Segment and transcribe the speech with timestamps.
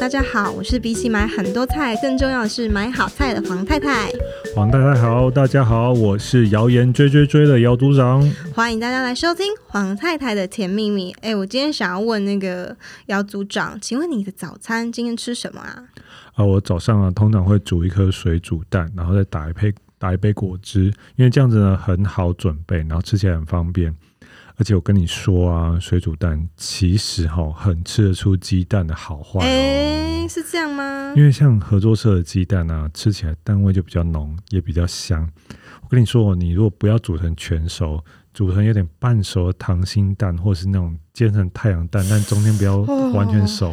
[0.00, 4.08] 大家好，我是比起买很多菜更重要的是买好菜的黄太太。
[4.54, 8.22] 黄太太好，大家好，我是谣言追追追的姚组长。
[8.54, 11.10] 欢迎大家来收听黄太太的甜蜜蜜。
[11.20, 12.74] 哎，我今天想要问那个
[13.06, 15.82] 姚组长，请问你的早餐今天吃什么啊？
[16.34, 20.84] 啊，我早上啊通常会煮一颗水煮蛋，然后再打一杯打一杯果汁，
[21.16, 23.92] 因为这样子呢很好准备，然后吃起来很方便。
[24.58, 29.42] 而且我跟你说啊，水煮蛋其实哈很吃得出鸡蛋的好坏哦。
[29.44, 31.14] 哎，是这样吗？
[31.16, 35.30] 因为像合作社的鸡蛋啊，吃起来蛋味就比较浓，也比较香。
[35.82, 38.04] 我跟你说，你如果不要煮成全熟，
[38.34, 42.78] 煮成有点半熟的溏心蛋，或是那种煎成太阳蛋，但中间不要
[43.14, 43.70] 完全熟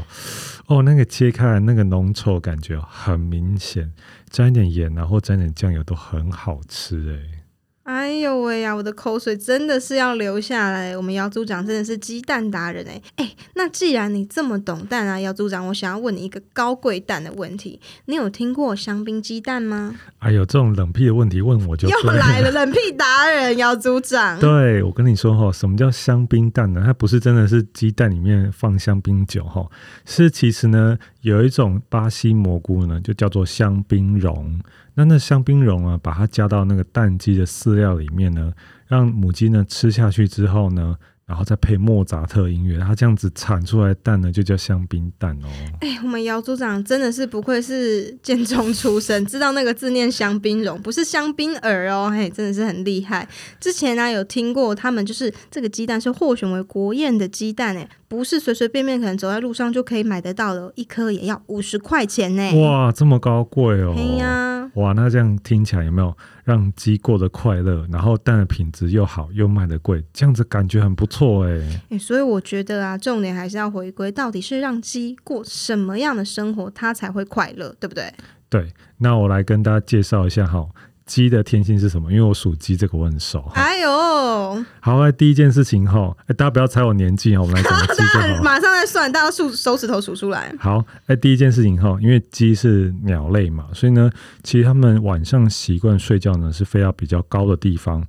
[0.67, 3.91] 哦，哦，那个切开来那个浓稠感觉很明显，
[4.29, 7.41] 沾一点盐啊，或沾点酱油都很好吃哎。
[7.85, 10.98] 哎呦喂呀，我的口水真的是要流下来！
[10.98, 19.93] 我们姚组长真的是鸡蛋达人哎哎，那既然你这么懂蛋啊，姚组长，我想要问你一个高贵蛋的问题，你有听过香槟鸡蛋吗？
[20.18, 24.40] 哎呦，这种冷僻的问题问我就 又来了，冷僻达人姚组长。
[24.40, 26.82] 对，我跟你说哈，什么叫香槟蛋呢？
[26.84, 29.63] 它不是真的是鸡蛋里面放香槟酒哈，
[30.05, 34.62] 是其实呢有一种巴西蘑菇呢，就叫做香槟蓉。
[34.93, 38.54] 那那香槟蓉啊，把它加到那个蛋鸡的饲料里面呢，
[38.85, 40.95] 让母鸡呢吃下去之后呢，
[41.26, 45.48] 然后再配莫扎特音乐，它这样子产出来的蛋呢，就叫香槟蛋哦。
[45.82, 52.12] 哎，我们姚组长真的是不愧是建中出身，知道那个字念香槟蓉，不是香槟儿哦。
[52.15, 53.27] 嘿，真的是很厉害。
[53.60, 62.62] 之前呢、有听过他们就是这个鸡蛋是获选为国宴的鸡蛋，哎，不是随随便便可能走在路上就可以买得到的，一颗也要五十块钱呢。
[62.62, 63.94] 哇，这么高贵哦。
[63.94, 64.72] 对呀、啊。
[64.75, 66.16] 哇，那这样听起来有没有
[66.46, 67.85] 让鸡过得快乐？
[67.91, 71.52] 然后蛋的品质又好，又卖得贵，这样子感觉很不错哎、
[71.90, 71.97] 欸。
[71.97, 78.13] 所以我觉得啊，重点还是要回归，到底是让鸡过什么样的生活，它才会快乐，对不对？
[78.50, 80.66] 对，那我来跟大家介绍一下哈。
[81.06, 82.11] 鸡的天性是什么？
[82.11, 83.39] 因为我属鸡，这个我很熟。
[83.53, 88.41] 哎呦，好，来第一件事情哈，哎，大家不要猜我年纪哈，我们来讲 鸡就好。
[88.41, 90.53] 马上来算，大家数手指头数出来。
[90.59, 94.09] 好，哎，第一件事情哈，因为鸡是鸟类嘛，所以呢，
[94.44, 98.03] 其实它们晚上习惯睡觉呢是飞到比较高的地方，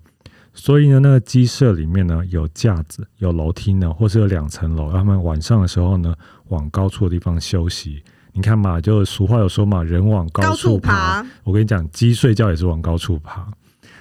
[0.54, 6.14] 所以呢，那个鸡舍里面呢有架子、有楼梯呢，或是有两层楼，让他们晚上的时候呢
[6.48, 8.02] 往高处的地方休息。
[8.36, 11.22] 你看嘛，就俗话有说嘛，人往高处爬。
[11.22, 13.48] 爬我跟你讲，鸡睡觉也是往高处爬。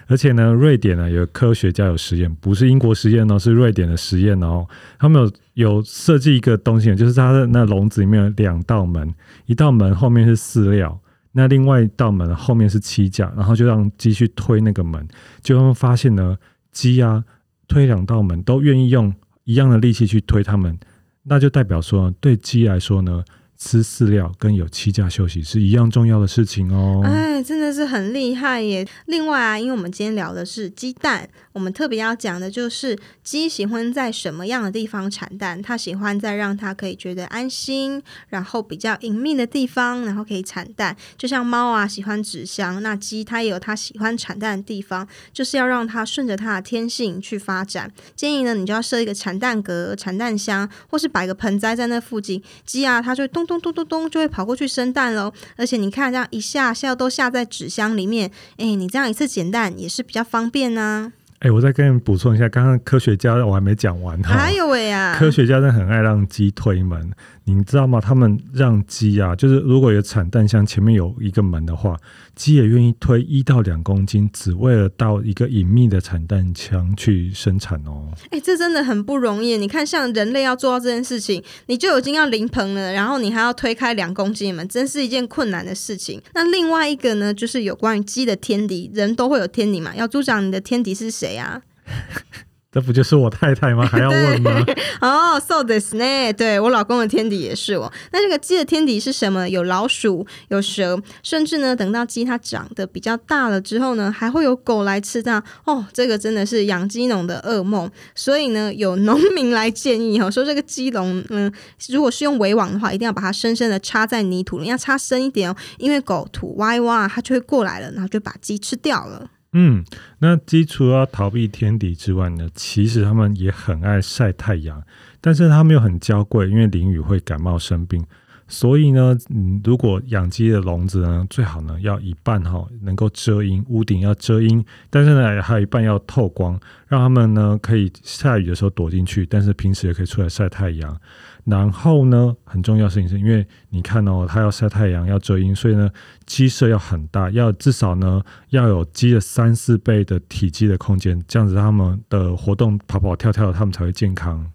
[0.07, 4.67] 而且呢，瑞典呢有科学家有实验，不是英国实验哦，是瑞典的实验哦。
[4.99, 9.11] 他们有有设计一个东西，就是它的那笼子里面有两道门，
[9.45, 10.99] 一道门后面是饲料，
[11.31, 15.07] 那另外一道门后面是栖架，然后就让鸡去推那个门，
[15.41, 16.37] 就他们发现呢，
[16.73, 17.23] 鸡啊
[17.69, 19.11] 推两道门都愿意用
[19.45, 20.77] 一样的力气去推它们，
[21.23, 23.23] 那就代表说对鸡来说呢。
[23.57, 27.01] 吃饲料跟有栖架休息是一样重要的事情哦。
[27.03, 28.87] 哎，真的是很厉害耶！
[29.05, 35.61] 另外啊，因为我们今天聊的是鸡蛋，我们特别要讲的就是鸡喜欢在什么样的地方产蛋？
[35.61, 40.95] 它喜欢在让它可以觉得安心，然后比较隐秘的地方，然后可以产蛋。
[41.17, 47.91] 就像猫啊喜欢纸箱，那鸡它也有它喜欢产蛋的地方，就是要让它顺着它的天性去发展。
[48.15, 53.55] 建议呢，你就要设一个产蛋格、产蛋箱，或是摆个盆栽在那附近，鸡啊它就动咚。
[53.55, 55.31] 咚咚咚咚，就会跑过去生蛋喽。
[55.55, 61.13] 而且你看，这样一下下都下在纸箱里面，哎，你这样一次捡蛋也是比较方便呢、
[61.45, 64.33] 哎，我再跟你补充一下，刚刚科学家我还没讲完哈。
[64.33, 67.11] 还有喂呀，科学家真的很爱让鸡推门，
[67.43, 68.01] 你知道吗？
[68.01, 71.95] 他们让鸡啊，就是如果有产蛋箱前面有一个门的话，
[72.33, 78.09] 鸡也愿意推一到两公斤，只为了到一个隐秘的产蛋箱去生产哦。
[78.31, 79.55] 哎，这真的很不容易。
[79.55, 86.19] 你看，像人类要做到这件事情，你就已经要临盆了，然后你还要推开两公斤的门，真是一件困难的事情。
[86.33, 89.95] 那另外一个呢，就是有关于鸡的天敌，人都会有天敌嘛。
[89.95, 91.34] 要助长，你的天敌是谁？
[91.35, 91.61] 谁呀？
[92.71, 93.85] 这不就是我太太吗？
[93.87, 94.51] 还要问吗？
[94.99, 96.33] 哦，so this 呢？
[96.33, 97.89] 对，我老公的天敌也是我。
[98.11, 99.47] 那这个鸡的天敌是什么？
[99.47, 105.41] 有老鼠，有蛇，甚至呢，等到鸡它长得比较大了之后呢，还会有狗来吃它。
[105.63, 107.89] 哦，这个真的是养鸡农的噩梦。
[108.13, 111.49] 所以呢，有农民来建议哈，说这个鸡笼，嗯，
[111.87, 119.29] 如果是用围网的话，一定要把它深深的插在泥土里，要插深一点哦，因为狗土挖一挖，它就会过来了，然后就把鸡吃掉了。
[119.57, 119.85] 嗯，
[120.19, 124.83] 那鸡除了逃避天敌之外呢，其实他们也很爱晒太阳，
[125.21, 128.05] 但是他们又很娇贵，因为淋雨会感冒生病。
[128.47, 140.95] 所以呢，嗯，如果养鸡的笼子呢，最好呢要一半哈能够遮阴，屋顶要遮阴，但是呢还有一半要透光，让他们呢可以下雨的时候躲进去，但是平时也可以出来晒太阳。
[141.43, 145.89] 然后呢，很重要的事情是因为你看哦，它要晒太阳，要遮阴，所以呢，
[146.25, 154.51] 鸡舍要很大，要至少呢要有鸡的三四倍的体积的空间，这样子它们的活动跑跑跳跳，它们才会健康。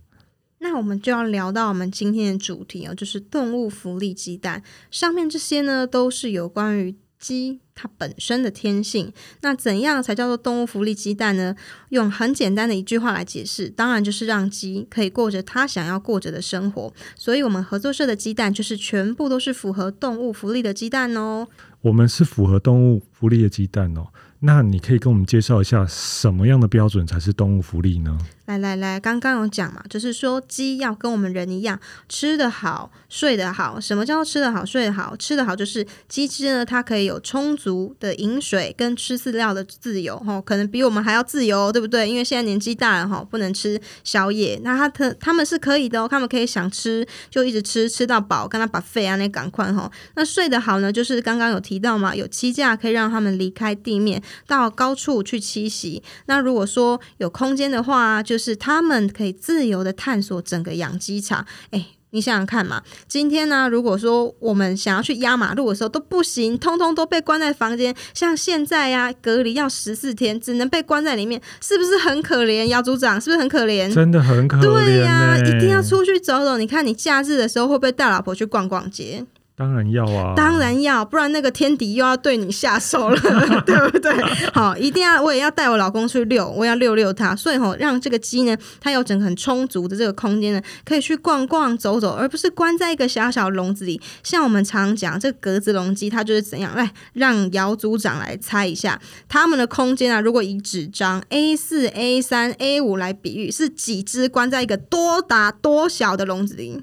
[0.71, 4.63] 那我们就要聊到我们今天的主题哦，就是动物福利鸡蛋。
[4.89, 9.13] 上面这些呢，都是有关于鸡它本身的天性。
[9.41, 11.57] 那怎样才叫做动物福利鸡蛋呢？
[11.89, 16.95] 用很简单的一句话来解释，当然就是让鸡可以过着它想要过着的生活。
[17.17, 21.49] 所以，我们合作社的鸡蛋就是全部都是符合动物福利的鸡蛋哦。
[21.81, 24.07] 我们是符合动物福利的鸡蛋哦。
[24.43, 28.17] 那你可以跟我们介绍一下，什么样的标准才是动物福利呢？
[28.47, 31.79] 来来来，刚刚有讲嘛，就是说鸡要跟我们人一样，
[32.09, 33.79] 吃得好，睡得好。
[33.79, 35.15] 什么叫吃得好，睡得好？
[35.15, 42.09] 吃得好就是鸡只呢，它可以有充足的饮水跟吃饲料的自由，吼，可能比我们还要自由，对不对？
[42.09, 44.59] 因为现在年纪大了，哈，不能吃宵夜。
[44.65, 49.89] 那它它他们是可以的哦，他们可以想吃就一直吃，吃到饱，跟他把肺啊那赶快吼。
[50.17, 56.03] 那睡得好呢，就是刚刚有提到嘛，有栖架可以让他们离开地面，到高处去栖息。
[56.27, 58.51] 那如果说有空间的话，就是。
[58.51, 61.47] 是他们可以自由的探索整个养鸡场。
[61.71, 67.95] 诶，你想想看嘛，今天呢，如果说我们想要去压马路的时候都不行，通通都被关在房间。
[68.13, 72.65] 像现在呀，隔离要十四天，只能被关在里面，是不是很可怜？
[72.65, 73.93] 姚组长是不是很可怜？
[73.95, 74.63] 真的很可怜。
[74.63, 76.57] 对呀，一定要出去走走。
[76.57, 79.25] 你看，你假日的时候会不会带老婆去逛逛街？
[79.61, 83.21] 当然要啊，当然要，不然那个天敌又要对你下手了，
[83.67, 84.11] 对不对？
[84.55, 94.01] 好，一定要，我也要带我老公去遛，我要遛遛他，所以吼，让这个鸡呢，它有整个很充足的这个空间呢，可以去逛逛走走，而不是关在一个小小笼子里。
[94.23, 96.75] 像我们常讲这个格子笼鸡，它就是怎样？
[96.75, 98.99] 来，让姚组长来猜一下，
[99.29, 106.83] 他们的空间啊，如果以纸张 A 四、A 三、A 五来比喻，是几只关在一个多大多小的笼子里？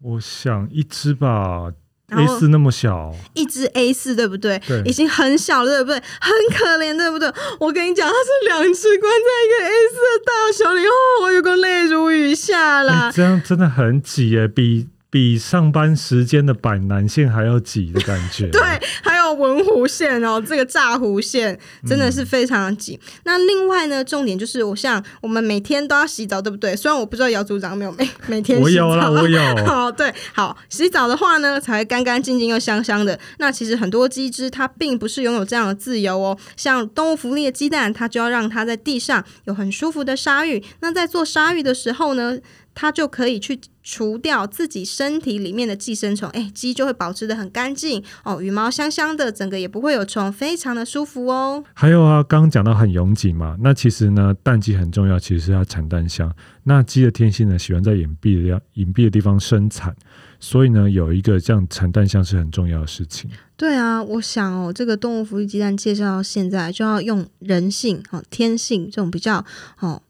[0.00, 1.72] 我想一只吧。
[2.08, 4.60] A 四那么小，一只 A 四对不对？
[4.66, 6.02] 对，已经很小了，对不对？
[6.20, 7.32] 很可怜，对不对？
[7.58, 10.90] 我跟你讲，它是两只关在一个 A 四的大小里，哦，
[11.22, 13.10] 我有个泪如雨下啦。
[13.14, 14.88] 这样真的很挤耶，比。
[15.08, 18.48] 比上班时间的板南线还要挤的感觉。
[18.48, 18.60] 对，
[19.02, 22.94] 还有文湖线哦，这个炸湖线真的是非常的挤。
[22.94, 26.74] 嗯、那另外呢，重点就是我像我们每天都要洗澡，对不对？
[26.74, 28.64] 虽然我不知道姚组长有没有每 每天洗澡。
[28.64, 29.40] 我有啦，我有。
[29.64, 33.18] 好，对，好，洗澡的话呢，才会干干净净又香香的。
[33.38, 36.36] 那其实很多鸡只它并不是拥有这样的自由哦。
[36.56, 40.62] 像动物福利的鸡蛋，它就要让它在地上有很舒服的沙浴。
[40.80, 42.38] 那在做沙浴的时候呢，
[42.74, 51.62] 它就可以去除掉自己身体里面的寄生虫，哎，鸡就会保持的很干净哦，羽毛香香的，整个也不会有虫，非常的舒服哦。
[51.72, 56.34] 还有啊，刚刚讲到很拥挤嘛，那其实呢，蛋鸡很重要，其实是要产蛋香。
[56.64, 59.94] 那鸡的天性呢，喜欢在隐蔽的、隐蔽的地方生产，
[60.40, 63.30] 所以呢，有一个这样产蛋香是很重要的事情。
[63.56, 69.44] 对啊，我想哦，这个动物福利鸡蛋介绍到现在，就要用人性哦，天性这种比较
[69.78, 70.02] 哦。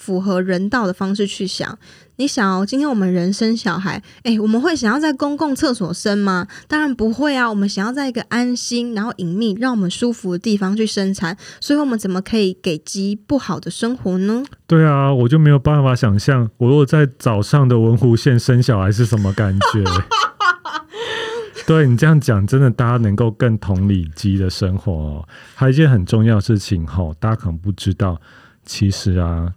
[0.00, 1.78] 符合人道的方式去想，
[2.16, 6.48] 你想哦，今天我们人生小孩，诶，我们会想要在公共厕所生吗？
[6.66, 14.42] 当然不会啊，我们想要在一个安心、然后隐秘、让我们舒服的地方去生产，所以我们怎么可以给鸡不好的生活呢？
[14.66, 19.84] 对啊，我就没有办法想象，我如果在早上的文湖县生小孩是什么感觉。
[21.68, 25.28] 对，你这样讲，真的大家能够更同理鸡的生活哦。
[25.54, 28.18] 还有一件很重要的事情哈，大家可能不知道，
[28.64, 29.52] 其实啊。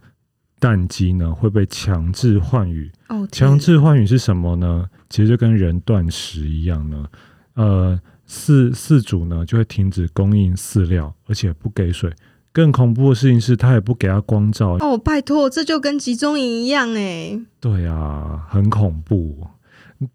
[0.64, 2.90] 蛋鸡呢会被强制换羽，
[3.30, 4.88] 强制换羽是什么呢？
[5.10, 7.06] 其实就跟人断食一样呢。
[7.52, 12.10] 呃，饲饲主呢就会停止供应饲料，而且不给水。
[12.50, 14.78] 更恐怖的事情是，他也不给他光照。
[14.80, 17.38] 哦，拜托，这就跟集中营一样哎。
[17.60, 19.46] 对啊，很恐怖。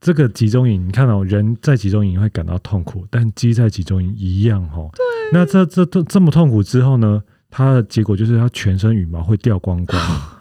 [0.02, 4.90] 这个集中营，你看到、哦、人在集中营会感到痛苦，但鸡在集中营一样哦。
[4.96, 5.06] 对。
[5.32, 7.22] 那这这这这么痛苦之后呢？
[7.52, 10.02] 它的结果就是它全身羽毛会掉光光。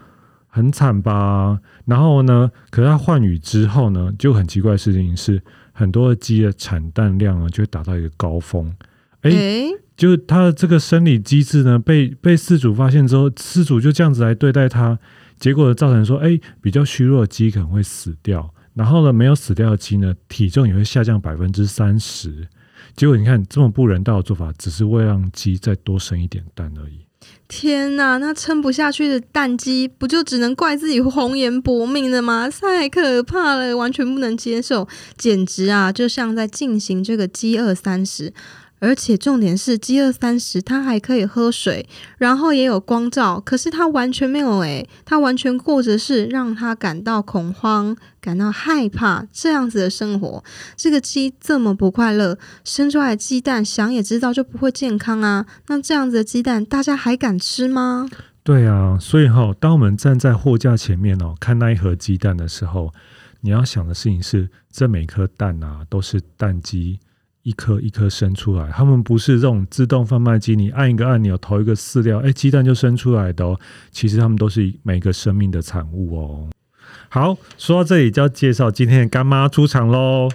[0.49, 1.59] 很惨吧？
[1.85, 2.51] 然后呢？
[2.71, 5.41] 可是它换羽之后呢，就很奇怪的事情是，
[5.71, 8.75] 很多的鸡的产蛋量呢就会达到一个高峰。
[9.21, 14.97] 哎，欸、就它的这个生理机制呢，被被饲主发现之后，饲主就这样子来对待它，
[15.39, 18.53] 结果造成说，哎，比较虚弱的鸡可能会死掉。
[18.73, 22.47] 然后呢，没有死掉的鸡呢，体重也会下降百分之三十。
[22.95, 27.05] 结果你看，这么不人道的做法，只是为了让鸡再多生一点蛋而已。
[27.47, 32.49] 天呐，那撑不下去的蛋鸡，不就只能怪自己红颜薄命了吗？
[32.49, 38.31] 太可怕了，完全不能接受，简直啊，就像在进行这个饥饿三十。
[38.79, 50.43] 而且重点是饥饿三十，它还可以喝水，然后也有光照，可是它完全没有诶，它完全过着是让它感到恐慌、感到害怕这样子的生活。
[50.75, 55.45] 这个鸡这么不快乐，生出来的鸡蛋想也知道就不会健康啊。
[55.67, 58.09] 那这样子的鸡蛋，大家还敢吃吗？
[58.41, 62.91] 对啊，所以哈、当我们站在货架前面哦，看那一盒鸡蛋的时候，
[63.41, 66.99] 你要想的事情是，这每颗蛋啊都是蛋鸡。
[67.49, 73.59] 一颗一颗生出来，他们不是这种自动贩卖机，你按一个按钮投一个饲料，哎，鸡蛋就生出来的哦。
[73.91, 76.47] 其实他们都是每个生命的产物哦。
[77.09, 80.29] 好，说到这里就要介绍今天的干妈出场喽。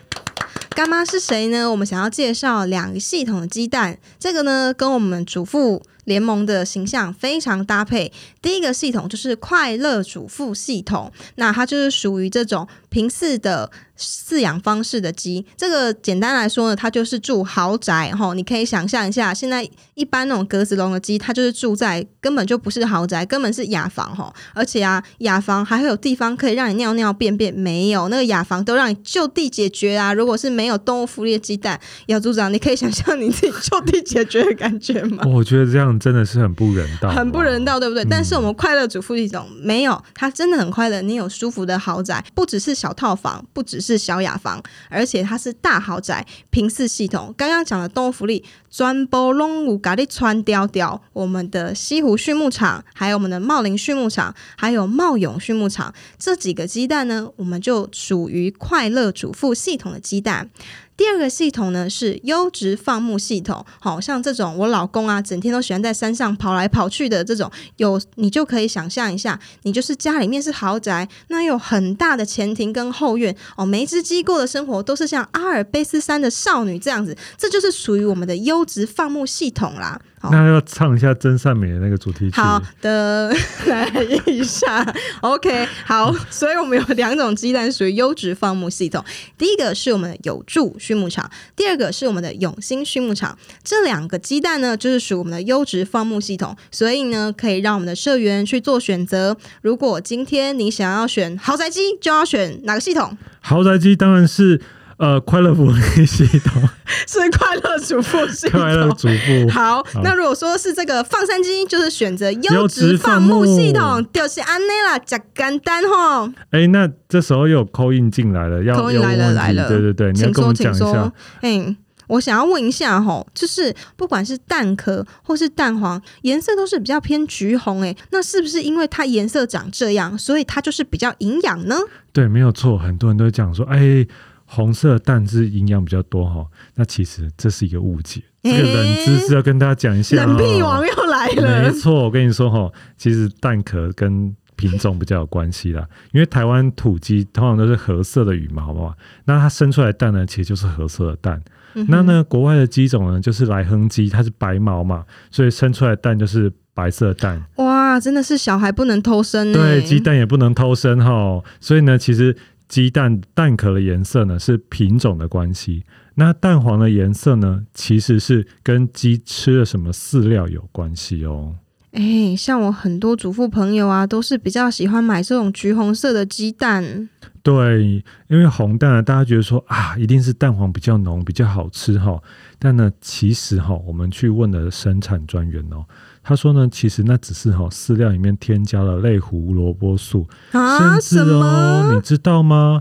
[0.70, 1.70] 干妈是谁呢？
[1.70, 8.12] 我们想要介绍两个系统的鸡蛋，这个呢跟我们主妇联盟的形象非常搭配。
[8.42, 13.68] 第一个系统就是快乐主妇系统，那它就是属于这种平饲的。
[13.96, 18.34] 饲养方式的鸡，这个简单来说呢，它就是住豪宅哈。
[18.34, 24.34] 你可以想象一下，现在一般那种格子笼的鸡，它就是住在根本就不是豪宅，根本是雅房哈。
[24.52, 30.12] 而且啊，雅房还会有地方可以让你尿尿便便，没有那个雅房都让你就地解决啊。
[30.12, 35.22] 如果是没有动物福利的鸡蛋，姚组长，你可以想象你自己就地解决的感觉吗？
[35.24, 38.02] 我觉得这样真的是很不人道，很不人道，对不对？
[38.02, 41.00] 嗯、但是我们快乐主妇一种没有，它真的很快乐。
[41.00, 43.94] 你有舒服的豪宅，不只是小套房，不只是。
[44.04, 47.32] 小雅房，而且它是大豪宅，平视系统。
[47.38, 60.50] 刚刚讲的动物福利，专播龙五咖喱川雕雕，我们的西湖畜牧场，还有我们的茂林畜牧场，还有茂勇畜牧场，这几个鸡蛋呢，我们就属于快乐主妇系统的鸡蛋。
[60.96, 80.00] 第二个系统呢是优质放牧系统，好像这种我老公啊，整天都喜欢在山上跑来跑去的这种，有你就可以想象一下，你就是家里面是豪宅，那有很大的前庭跟后院哦，每一只鸡过的生活都是像阿尔卑斯山的少女这样子，这就是属于我们的优质放牧系统啦。
[80.30, 82.40] 那要唱一下真善美的那个主题曲。
[82.40, 83.32] 好的，
[83.66, 83.88] 来
[84.26, 84.84] 一下。
[85.20, 89.04] OK，好，所以我们有两种鸡蛋属于优质放牧系统。
[89.36, 93.36] 第一个是我们的有助畜牧场，第二个是我们的永兴畜牧场。
[93.62, 99.36] 这两个鸡蛋呢，就是属于我们的优质放牧系统，所以呢，可以让我们的社员去做选择。
[99.62, 103.16] 如果今天你想要选豪宅鸡，就要选哪个系统？
[103.40, 104.60] 豪宅鸡当然是。
[105.04, 106.62] 呃，快乐福利系统
[107.06, 109.50] 是快乐主妇系统，快乐主妇。
[109.50, 116.26] 好，好，那如果说是这个放山鸡，就是选择优质放牧系统，就是安内啦，加简单吼。
[116.52, 121.12] 哎、欸，那这时候又有 call in 进来了，要 call in 来了来了，对对对，你要跟我讲一下。
[121.42, 131.76] 哎，我想要问一下吼，就是不管是蛋壳或是蛋黄，颜色都是比较偏橘红，哎，那是不是因为它颜色长这样，所以它就是比较营养呢？
[132.10, 134.08] 对，没有错，很多人都讲说，哎、欸。
[134.54, 136.46] 红色蛋是营养比较多哈，
[136.76, 140.24] 那其实这是一个误解，这个冷知识要跟大家讲一下。
[140.24, 141.62] 冷屁王又来了。
[141.62, 148.94] 没错，我跟你说哈，其实蛋壳跟品种比较有关系啦，因为台湾土鸡通常都是褐色的羽毛嘛，
[149.24, 151.42] 那它生出来的蛋呢，其实就是褐色的蛋。
[151.74, 157.42] 嗯、那呢，国外的鸡种呢，就是莱亨鸡，它是白毛嘛，所以生出来的蛋就是白色蛋。
[157.56, 159.52] 哇，真的是小孩不能偷生。
[159.52, 162.36] 对，鸡蛋也不能偷生哈，所以呢，其实。
[162.68, 171.56] 鸡蛋蛋壳的颜色呢，是品种的关系，那蛋黄的颜色呢，其实是跟鸡吃了什么饲料有关系哦。
[171.92, 177.08] 哎、像我很多祖父朋友啊，都是比较喜欢买这种橘红色的鸡蛋。
[177.44, 182.20] 对，因为红蛋呢，大家觉得说啊，一定是蛋黄比较浓，比较好吃哈。
[182.58, 185.84] 但呢，其实哈，我们去问了生产专员哦。
[186.22, 192.80] 他说呢，其实那只是哈饲料里面添加了类胡萝卜素，啊，甚至哦，你知道吗？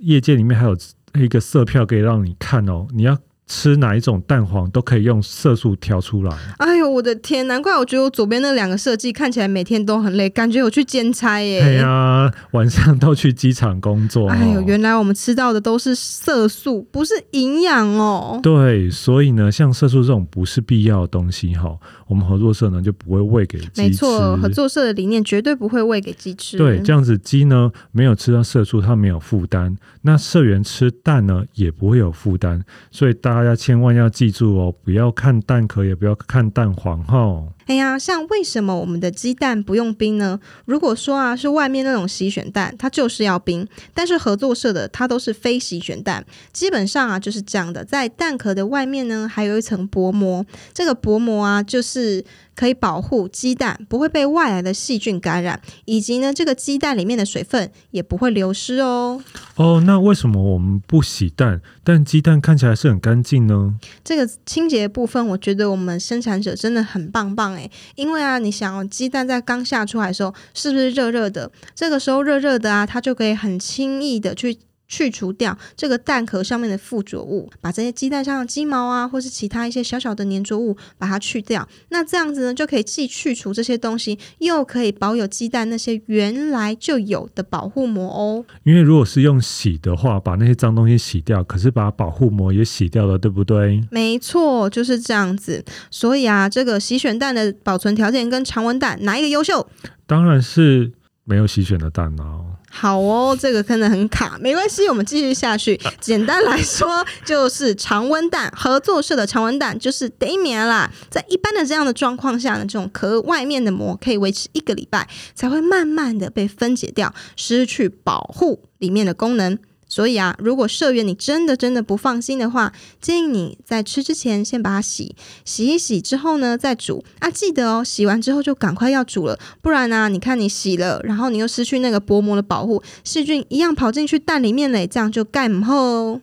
[0.00, 0.76] 业界里面还有
[1.14, 3.16] 一个色票可以让你看哦，你要。
[3.52, 6.34] 吃哪一种蛋黄都可以用色素调出来。
[6.56, 7.46] 哎呦，我的天！
[7.46, 11.60] 难怪我觉得我左边那两个设计看起来每天都很累，感觉我去兼差耶。
[11.62, 14.26] 对呀、啊，晚上都去机场工作。
[14.30, 18.40] 哎呦，原来我们吃到的都是色素，不是营养哦。
[18.42, 21.76] 对，所以呢，像色素这种不是必要的东西哈，
[22.08, 23.82] 我们合作社呢就不会喂给鸡吃。
[23.82, 26.56] 没错，合作社的理念绝对不会喂给鸡吃。
[26.56, 29.76] 对，这样子鸡呢没有吃到色素，它没有负担。
[30.00, 33.41] 那社员吃蛋呢也不会有负担，所以大家。
[33.42, 37.42] 大家千万要记住哦，不要看蛋壳，也不要看蛋黄哈。
[37.66, 40.38] 哎呀，像为什么我们的鸡蛋不用冰呢？
[40.64, 43.64] 如果说啊是外面那种洗选蛋，它就是要冰；
[43.94, 47.84] 但是合作社的它都是非洗选蛋，基本上啊就是这样的。
[47.84, 59.22] 在蛋壳的外面呢，还有一层薄膜，这个薄膜啊就是可以保护鸡蛋不会被外来的细菌感染，以及呢，这个鸡蛋里面的水分也不会流失哦。
[59.56, 63.74] 哦，那为什么我们不洗蛋，但鸡蛋看起来是很干净呢？
[64.04, 71.50] 这个清洁部分，我觉得我们生产者真的很棒棒诶，因为啊，你想哦，鸡蛋在刚下出来的时候，是不是热热的？
[71.74, 74.58] 这个时候热热的啊，它就可以很轻易的去。
[74.92, 81.66] 去除掉这个蛋壳上面的附着物，把这些鸡蛋上的鸡毛啊，或是其他一些小小的粘着物，把它去掉。
[81.88, 88.44] 那这样子呢，就可以既去除这些东西，又可以保有鸡蛋那些原来就有的保护膜哦。
[88.64, 93.82] 因为如果是用洗的话，把那些脏东西洗掉，可是把保护膜也洗掉了，对不对？
[93.90, 95.64] 没错，就是这样子。
[95.90, 99.66] 所以啊，这个洗选蛋的保存条件跟常温蛋哪一个优秀？
[100.06, 100.92] 当然是
[101.24, 102.51] 没有洗选的蛋哦。
[102.74, 105.78] 好哦，这个真的很卡，没关系，我们继续下去。
[106.00, 110.90] 简单来说，就是常温蛋，合作社的常温蛋就是得免啦。
[111.10, 119.58] 在一般的这样的状况下呢，这种壳外面的膜可以维持一个礼拜，才会慢慢的被分解掉，失去保护里面的功能。
[119.92, 127.30] 所以啊，如果社员你真的真的不放心的话，建议你在吃之前先把它洗洗一洗之后呢再煮啊。
[127.30, 136.18] 记得哦，洗完之后就赶快要煮了，不然呢、啊，你看你洗了，然后你又失去那个薄膜的保护，细菌一样跑进去蛋里面嘞，这样就盖不好。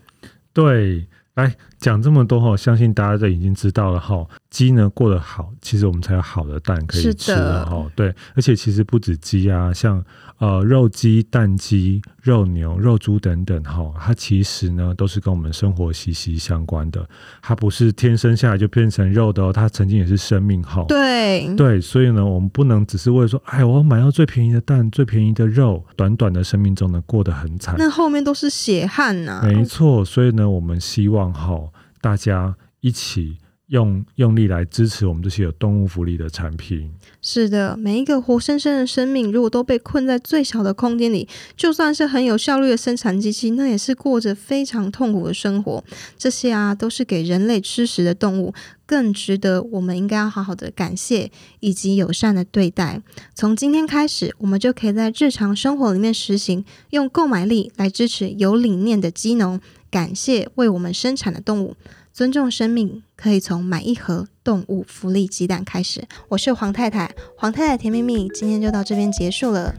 [0.52, 4.26] 对，来讲这么多哈，相信大家都已经知道了哈。
[4.50, 7.86] 鸡呢过得好，其实我们才有好的蛋可以吃了哈。
[7.96, 10.04] 对，而且其实不止鸡啊，像。
[10.39, 17.05] 呃，肉鸡、蛋鸡、肉牛、肉猪等等，哈，它其实呢都是跟我们生活息息相关的。
[17.41, 20.86] 它不是天生下来就变成肉的哦，它曾经也是生命，哈。
[20.88, 27.75] 对对，所以呢，我们不能只是为了说，哎，我要买到最便宜的蛋、最便宜的肉，短短的生命中呢过得很惨。
[27.77, 29.43] 那后面都是血汗呐、啊。
[29.43, 31.60] 没错，所以呢，我们希望哈，
[32.00, 33.38] 大家一起。
[33.70, 36.92] 用用力来支持我们这些有动物福利的产品。
[37.22, 45.84] 是的，每一个活生生的生命，如果都被困在最小的空间里，就算是很有效率的生产机器，那也是过着非常痛苦的生活。
[46.18, 48.54] 这些啊，都是给人类吃食的动物，
[48.86, 53.02] 更值得我们应该要好好的感谢以及友善的对待。
[53.36, 59.60] 从今天开始，我们就可以在日常生活里面实行，用购买力来支持有理念的鸡农，
[59.92, 61.76] 感谢为我们生产的动物。
[62.20, 66.03] 尊重生命，可以从买一盒动物福利鸡蛋开始。
[66.27, 69.74] 我是黄太太，黄太太甜蜜蜜，今天就到这边结束了。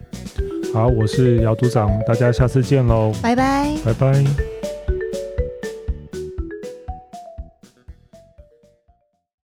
[0.73, 4.60] 好，我是姚组长，大家下次见喽，拜拜，拜拜。